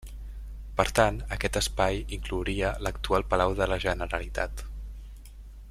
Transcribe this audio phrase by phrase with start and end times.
[0.79, 4.65] Per tant, aquest espai inclouria l'actual Palau de la Generalitat.